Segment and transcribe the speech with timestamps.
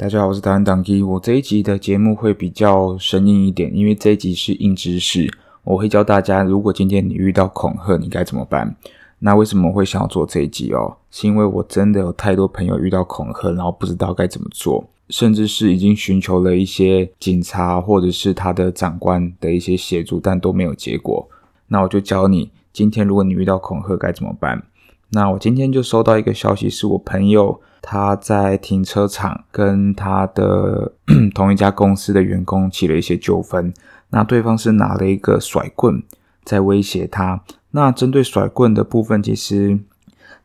[0.00, 1.02] 大家好，我是台湾当机。
[1.02, 5.30] 我这一集的节目会比较生硬一点，因为这一集是硬知识。
[5.62, 8.74] 我会教大家，如果今天你遇到恐吓，你该怎么办？
[9.18, 10.96] 那为什么会想要做这一集哦？
[11.10, 21.28] 是因为我真的有太多朋友遇到恐吓，然后不知道该怎么做，甚至是已经寻求了一些警察或者是他的长官的一些协助，但都没有结果。
[21.68, 24.62] 那我就教你，今天如果你遇到恐吓该怎么办？
[25.10, 27.60] 那我今天就收到一个消息，是我朋友。
[27.82, 30.92] 他在停车场跟他的
[31.34, 33.72] 同一家公司的员工起了一些纠纷，
[34.10, 36.02] 那对方是拿了一个甩棍
[36.44, 37.42] 在威胁他。
[37.70, 39.78] 那针对甩棍的部分，其实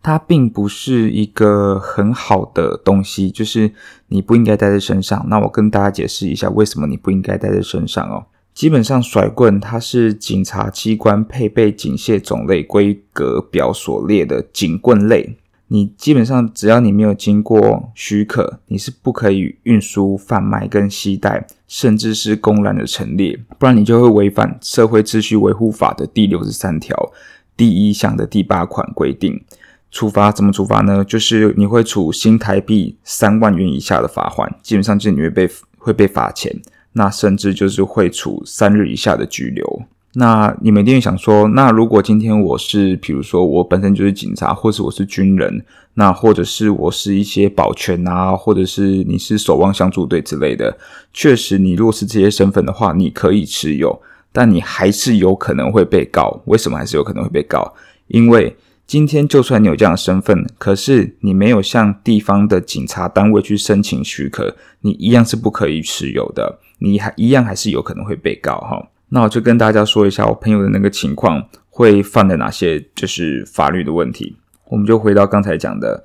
[0.02, 3.74] 它并不是一个很好的东西，就是
[4.08, 5.26] 你不应该带在身上。
[5.28, 8.26] 那我跟大家解释一下，为什么你不应该带在身上哦。
[8.56, 15.38] 基本上甩棍它是警察机关配备警械种类规格表所列的警棍类。
[15.68, 27.12] 你基本上只要你没有经过许可，你是不可以运输、贩卖跟携带，甚至是公然的陈列，不然你就会违反《社会秩序维护法》的第六十三条
[27.58, 29.44] 第一项的第八款规定。
[29.92, 31.04] 处罚怎么处罚呢？
[31.04, 36.56] 就是你会处新台币三万元以下的罚锾，基本上就是你会被会被罚钱，
[36.98, 39.84] 那甚至就是会处三日以下的拘留。
[40.18, 45.66] 那你们一定想说，那如果今天我是，比如说我本身就是警察，或是我是军人，
[45.96, 50.78] 那或者是我是一些保全啊，或者是你是守望相助队之类的，
[51.12, 56.42] 确实你如果是这些身份的话，你可以持有，但你还是有可能会被告。
[56.46, 57.74] 为什么还是有可能会被告？
[58.08, 58.56] 因为
[58.88, 68.88] 今天就算你有这样的身份，可是你没有向地方的警察单位去申请许可，你一样是不可以持有的，你还一样还是有可能会被告哈。
[69.10, 74.36] 那我就跟大家说一下我朋友的那个情况会犯了哪些就是法律的问题。
[74.70, 76.04] 我们就回到刚才讲的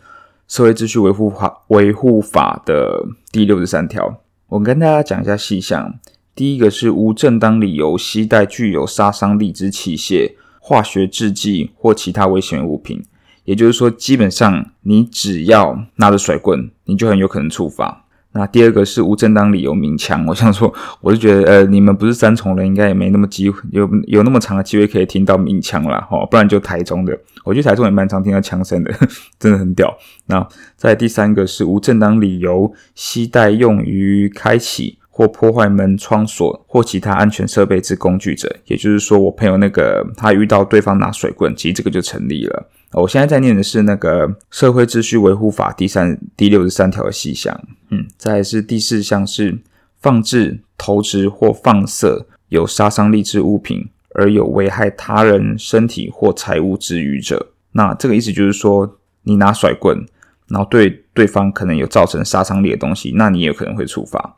[0.55, 4.21] 《社会秩序维护法》维护法的第六十三条。
[4.49, 5.95] 我跟大家讲一下细项。
[6.35, 13.03] 第一个是无正当理由携带具有杀伤力之器械、化学制剂或其他危险物品。
[13.45, 18.05] 也就是说，基本上你只要拿着甩棍，你就很有可能触发。
[18.33, 26.07] 那第二个是无正当理由鸣枪，我想说，我就觉得，呃，你们不是三重人，应该也没那么机会，有有那么长的机会可以听到鸣枪啦。
[26.09, 28.95] 哈，不然就台中的，我觉得台中也蛮常听到枪声的，
[29.37, 29.93] 真的很屌。
[30.27, 42.69] 那再第三个是无正当理由携带用于开启或破坏门窗锁或其他安全设备之工具者，也就是说，我朋友那个他遇到对方拿水棍，其实这个就成立了。
[42.93, 47.61] 我现在在念的是那个《社会秩序维护法》第三第六十三条的细项，
[47.91, 49.59] 嗯，再是第四项是
[50.01, 57.53] 放置、投掷或放射有杀伤力之物品而有危害他人身体或财物之余者。
[57.73, 60.05] 那这个意思就是说，你拿甩棍，
[60.49, 64.37] 然后对对方可能有造成杀伤力的东西，那你也有可能会处罚。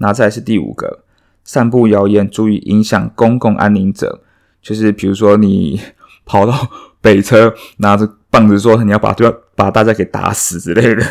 [0.00, 1.04] 那再是第五个，
[1.44, 4.20] 散布谣言足以影响公共安宁者，
[4.60, 5.80] 就是比如说你
[6.26, 6.70] 跑到。
[7.02, 11.02] 北车拿着棒子说：“你要把对方把大家给打死之类的，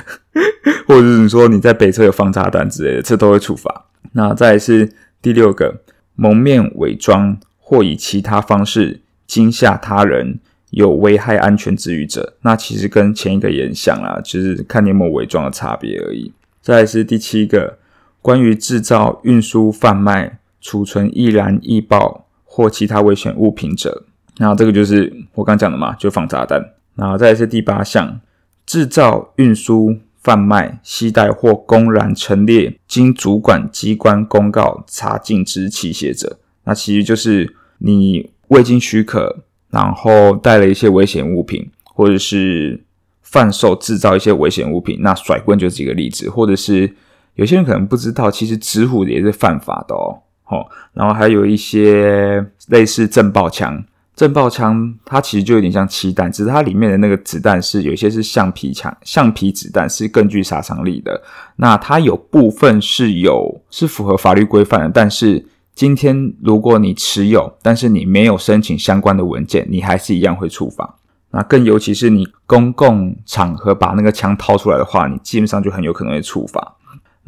[0.85, 3.87] 或者是你说你在北车有放炸弹之类的，这都会处罚。
[4.11, 5.81] 那再是第六个，
[6.13, 10.39] 蒙面伪装或以其他方式惊吓他人，
[10.69, 12.35] 有危害安全之虞者。
[12.43, 16.31] 那其实跟前一个也很像啦，就是看你有没有伪装的差别而已。
[16.61, 17.78] 再来是第七个，
[18.21, 24.05] 关于制造、运输、贩卖、储存易燃易爆或其他危险物品者。”
[24.37, 26.73] 那这个就是我刚讲的嘛，就放炸弹。
[26.95, 28.19] 然后再是第八项，
[28.65, 42.83] 制造、运输、贩卖、携带或公然陈列经主管机关公告查禁之器械者，那其实就是你未经许可，然后带了一些危险物品，或者是
[43.21, 44.99] 贩售、制造一些危险物品。
[45.01, 46.93] 那甩棍就是一个例子，或者是
[47.39, 50.19] 有些人可能不知道，其实纸虎也是犯法的哦。
[50.43, 53.81] 好，然后还有一些类似震爆枪。
[54.13, 61.21] 震爆枪它其实就有点像气弹，只是它里面的那个子弹是有些是橡皮枪、橡皮子弹，是更具杀伤力的。
[61.55, 70.95] 那它有部分是有是符合法律规范的，但是今天如果你持有，但是你没有申请相关的文件，你还是一样会处罚。
[71.31, 76.75] 那更尤其是你公共场合把那个枪掏出来的话，你基本上就很有可能会处罚。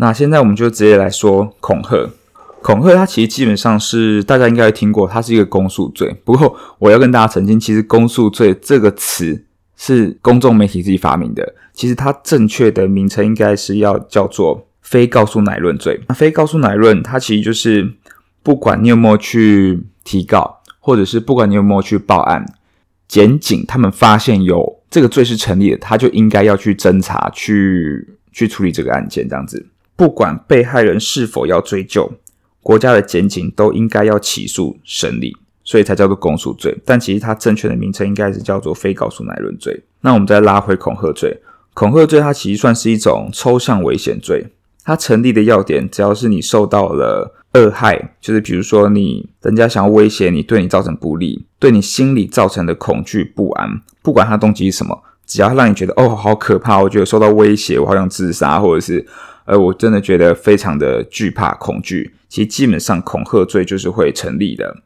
[0.01, 2.09] 那现在我们就直接来说恐吓。
[2.63, 6.11] 恐吓，它其实基本上是大家应该会听过，它是一个公诉罪。
[6.25, 9.45] 不过我要跟大家澄清，其实“公诉罪”这个词
[9.77, 11.53] 是公众媒体自己发明的。
[11.71, 16.01] 其实它正确的名称应该是要叫做“非告诉乃论罪”。
[16.09, 17.93] 那“非告诉乃论”它其实就是
[18.41, 22.43] 不管你有没有去提告，或者是不管你有没有去报案，
[23.07, 29.67] 检警他们发现有这个罪是成立的，他就应该要去侦查、去去处理这个案件，这样子。
[29.95, 32.11] 不管被害人是否要追究，
[32.61, 36.77] 国家的检警都应该要起诉审理，所以才叫做公诉罪。
[36.85, 39.83] 但其实它正确的名称应该是叫做非告诉乃论罪。
[40.01, 41.41] 那我们再拉回恐吓罪，
[41.73, 44.47] 恐吓罪它其实算是一种抽象危险罪。
[44.83, 59.05] 它成立的要点，只要是你受到了恶害，就是比如说你人家想要威胁你，对你造成不利，对你心理造成的恐惧不安，不管他动机是什么，只要让你觉得哦好可怕，我觉得受到威胁，我好想自杀，或者是
[59.51, 64.77] 呃我真的觉得非常的惧怕恐惧，其实基本上恐吓罪就是会成立的。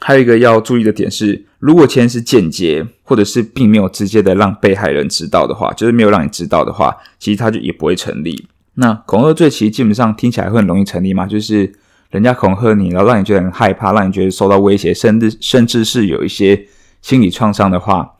[0.00, 8.46] 还有一个要注意的点是，如果前是间接，或者是并没有直接的让被害人知道的话，就是没有让你知道的话，其实他就也不会成立。
[8.74, 11.26] 那恐吓罪其实基本上听起来会很容易成立吗？
[11.26, 11.72] 就是
[12.10, 16.64] 人家恐吓你，然后让你觉得很害怕，让你觉得受到威胁，甚至甚至是有一些
[17.02, 18.11] 心理创伤的话，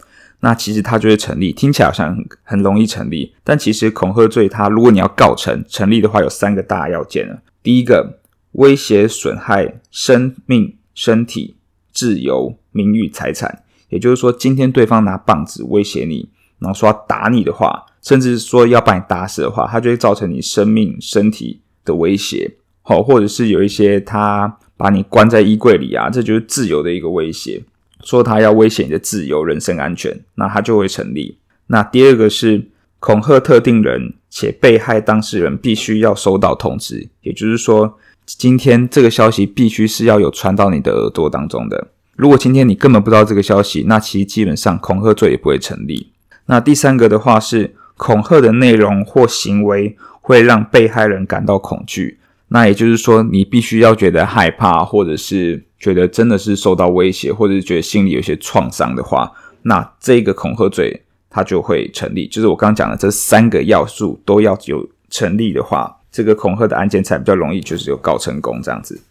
[0.44, 1.52] 那其实它就会成立。
[1.52, 7.40] 听起来好像很很容易成立，但其实恐吓罪它如果你要告成成立的话，有三个大要件。
[7.62, 8.18] 第一个，
[8.52, 11.56] 威胁损害生命、身体、
[11.92, 16.28] 自由、名誉、财产，也就是说，今天对方拿棒子威胁你，
[16.58, 17.86] 然后说要打你的话。
[18.02, 27.62] 甚至说要把你打死的话，它就会造成你生命、身体的威胁，好，或者是有一些他把你关在衣柜里啊，这就是自由的一个威胁。
[28.02, 31.38] 说他要威胁你的自由、人身安全，那他就会成立。
[31.68, 32.68] 那第二个是
[32.98, 41.88] 恐吓特定人，且被害当事人必须要收到通知，也就是说，今天这个消息必须是要有传到你的耳朵当中的。
[42.14, 46.12] 如果今天你根本不知道这个消息，那其实基本上恐吓罪也不会成立。
[46.46, 47.74] 那第三个的话是。
[47.98, 52.18] 恐吓的内容或行为会让被害人感到恐惧，
[52.48, 59.30] 那也就是说，你必须要觉得害怕，或者是觉得真的是受到威胁，或者是觉得心里有些创伤的话，
[59.62, 62.26] 那这个恐吓罪它就会成立。
[62.26, 69.02] 就是我刚刚讲的这三个要素都要有成立的话，这个恐吓的案件才比较容易，就是有告成功这样子。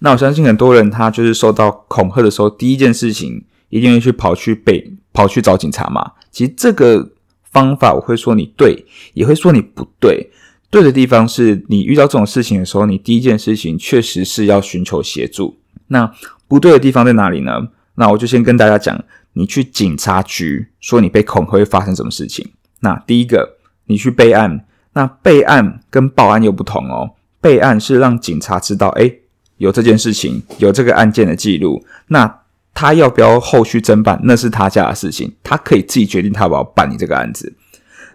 [0.00, 6.12] 那我相信很多人他就是受到恐吓的时候，第一件事情一定会去跑去被跑去找警察嘛。
[6.30, 7.10] 其实这个。
[7.52, 10.30] 方法我会说你对，也会说你不对。
[10.70, 15.58] 对的地方是你遇到这种事情的时候，你第一件事情确实是要寻求协助。
[15.92, 16.10] 那
[16.48, 17.68] 不对的地方在哪里呢？
[17.94, 19.04] 那我就先跟大家讲，
[19.34, 22.50] 你去警察局说你被恐吓会发生什么事情。
[22.80, 23.56] 那第一个，
[23.86, 24.64] 你去备案。
[24.92, 27.12] 那备案跟报案又不同哦。
[27.40, 29.20] 备案是让警察知道，诶，
[29.58, 31.84] 有这件事情，有这个案件的记录。
[32.08, 32.40] 那
[32.74, 37.54] 他要不要后续侦办，那是他家的事情，他可以自己决定他要不要办理这个案子。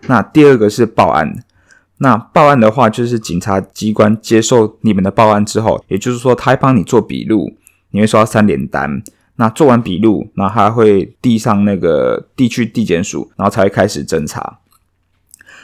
[0.08, 1.44] 那第二个是报案，
[2.00, 7.56] 那报案的话，就是警察机关接受你们的报案之后，也就是说，他帮你做笔录，
[7.96, 9.02] 你会收到三联单。
[9.38, 14.60] 那做完笔录，然后他会递上那个递去地检署，然后才会开始侦查。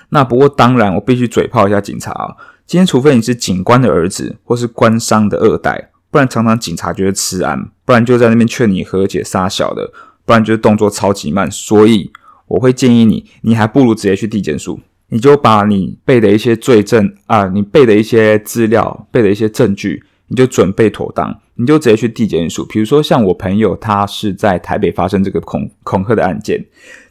[0.10, 2.36] 那不过当然，我必须嘴炮一下警察啊，
[2.66, 5.90] 今天除非你是警官的儿子，或是官商的二代。
[6.10, 9.92] 不然常常警察觉得吃案，不然就在那边劝你和解杀小的，
[10.26, 11.50] 不然就是动作超级慢。
[11.50, 12.12] 所以
[12.48, 22.66] 我会建议你，你还不如直接去地检署，你就把你背的一些罪证啊，你背的一些资料、背的一些证据，你就准备妥当，你就直接去地检署。
[22.66, 26.66] 比如说像我朋友，他是在台北发生这个恐恐吓的案件，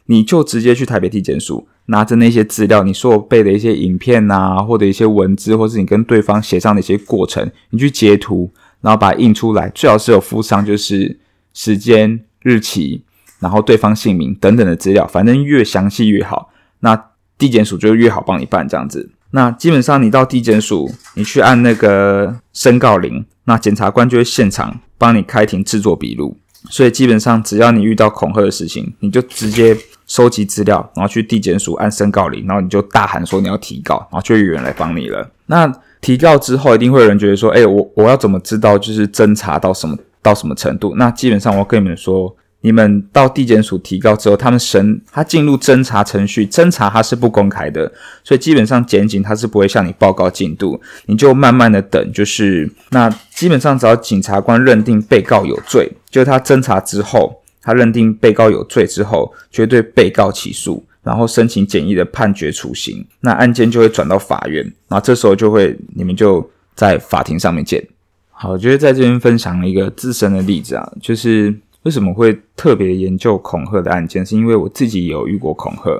[0.07, 8.51] 你就直接去台北地检署，拿着那些资料，你说我背的一些影片啊，或者一些文字，或是你跟对方协商的一些过程，你去截图。
[8.81, 11.19] 然后把它印出来，最好是有附上就是
[11.53, 13.03] 时间、日期，
[13.39, 16.51] 然后对方姓名等等的资料，反正越详细越好。
[16.79, 19.11] 那地检署就越好帮你办这样子。
[19.31, 26.37] 那基本上你到地检署，你去按那个申告铃，那检察官就会现场帮你开庭制作笔录。
[26.69, 35.27] 所以基本上只要你遇到恐吓的事情，你就直接收集资料，然后去地检署按申告铃，然后你就大喊说你要提告，然后就有人来帮你了。
[35.47, 47.91] 那提告之后，一定会有人觉得说：“哎，我我要怎么知道就是侦查到什么到什么程度？”那基本上我跟你们说，你们到地检署提告之后，他们审他进入侦查程序，侦查他是不公开的，
[48.23, 52.11] 所以基本上检警他是不会向你报告进度，你就慢慢的等。
[52.13, 60.85] 就是那基本上只要检察官认定被告有罪，就是他侦查之后，他认定被告有罪之后，绝对被告起诉。
[61.03, 67.83] 然后申请简易的判决处刑，那案件就会转到法院，然后这时候就会你们就在法庭上面见。
[68.29, 71.51] 好，我觉得在这边分享一个自身的例子啊，就是
[71.83, 75.91] 为什么会特别研究恐吓的案件，是因为我自己有遇过恐吓。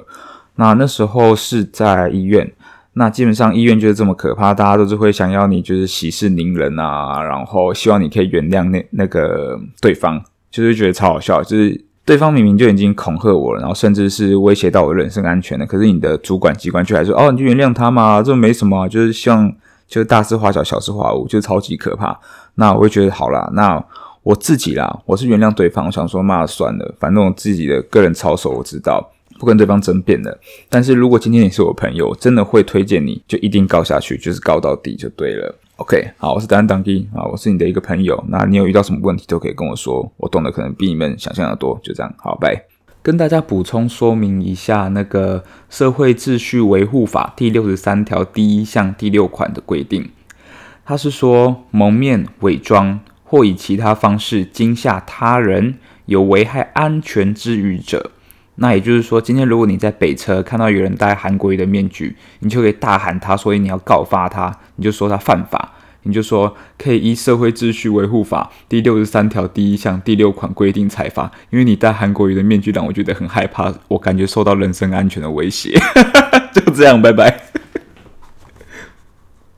[0.56, 2.52] 那那时候是在医院，
[2.94, 11.86] 那基本上医院就是这么可怕，大家都是会想要你就是息事宁人啊，然后希望你可以原谅那那个对方，就是觉得超好笑，就是。
[12.04, 19.48] 对方明明就已经恐吓我了，然后甚至是威胁到我人身安全了，可是你的主管机关却还说：“哦，你就原谅他嘛，这没什么，就是希望
[19.88, 22.20] 就是大事化小，小事化无，就超级可怕。
[22.56, 23.82] 那我会觉得好啦，那
[24.24, 30.40] 我自己啦，我是原谅对方，我想说骂算了，反正我自己的个人操守我知道，不跟对方争辩的。
[30.70, 35.56] 但是如果今天你是我朋友，真的会推荐你就一定告下去，就是告到底就对了。
[35.78, 38.24] OK，好，我是单当机啊，我是你的一个朋友。
[38.28, 41.80] 那你有遇到什么问题都可以跟我说，我懂得可能比你们想象的多。
[41.82, 42.66] 就这样，好，拜。
[43.02, 50.12] 跟大家补充说明一下，那个《社会秩序维护法》第六十三条第一项第六款的规定，
[50.86, 53.00] 它是说蒙面、伪装
[53.32, 58.12] 或以其他方式惊吓他人，有危害安全之虞者。
[58.56, 65.72] 那也就是说，今天如果你在北车看到有人戴韩国瑜的面具，你就可以大喊他，所以你要告发他，你就说他犯法，
[66.04, 75.80] 你就说可以依《社会秩序维护法》第六十三条第一项第六款规定裁罚，因为你戴韩国瑜的面具让我觉得很害怕，我感觉受到人身安全的威胁。
[76.54, 77.61] 就这样，拜拜。